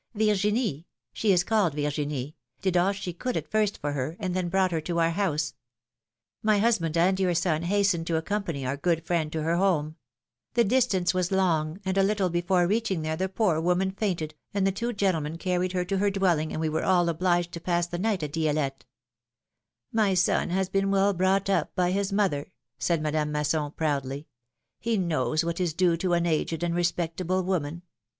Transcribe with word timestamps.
Virginie— 0.15 0.87
she 1.13 1.31
is 1.31 1.43
called 1.43 1.75
Virginie— 1.75 2.35
did 2.63 2.75
all 2.75 2.91
she 2.91 3.13
could 3.13 3.37
at 3.37 3.51
first 3.51 3.77
for 3.77 3.91
her, 3.91 4.17
and 4.19 4.35
then 4.35 4.49
brought 4.49 4.71
her 4.71 4.81
to 4.81 4.99
our 4.99 5.11
house; 5.11 5.53
ray 6.43 6.57
husband 6.57 6.97
and 6.97 7.19
your 7.19 7.35
son 7.35 7.61
hastened 7.61 8.07
to 8.07 8.15
accompany 8.15 8.65
our 8.65 8.75
good 8.77 9.05
friend 9.05 9.31
to 9.31 9.43
her 9.43 9.57
home; 9.57 9.95
the 10.55 10.63
distance 10.63 11.13
was 11.13 11.31
long, 11.31 11.79
and 11.85 11.99
a 11.99 12.03
little 12.03 12.31
before 12.31 12.65
reaching 12.65 13.03
there 13.03 13.15
the 13.15 13.29
poor 13.29 13.61
woman 13.61 13.91
fainted, 13.91 14.33
and 14.55 14.65
the 14.65 14.71
two 14.71 14.91
gentlemen 14.91 15.37
carried 15.37 15.73
her 15.73 15.85
to 15.85 15.99
her 15.99 16.09
dwelling 16.09 16.51
and 16.51 16.59
we 16.59 16.67
were 16.67 16.83
all 16.83 17.07
obliged 17.07 17.51
to 17.51 17.59
pass 17.61 17.85
the 17.85 17.99
night 17.99 18.23
at 18.23 18.33
Di^lette.^^ 18.33 18.81
''My 19.93 20.17
son 20.17 20.49
has 20.49 20.67
been 20.67 20.89
well 20.89 21.13
brought 21.13 21.47
up 21.47 21.75
by 21.75 21.91
his 21.91 22.11
mother, 22.11 22.51
PHILOMi:NE^S 22.79 22.87
MARRIAGES. 22.87 22.87
273 22.87 22.95
said 22.95 23.01
Madame 23.03 23.31
Masson, 23.31 23.71
proudly; 23.73 24.27
he 24.79 24.97
knows 24.97 25.43
what 25.45 25.59
is 25.59 25.75
due 25.75 25.95
to 25.95 26.13
an 26.13 26.25
aged 26.25 26.63
and 26.63 26.73
respectable 26.73 27.43
woman. 27.43 27.83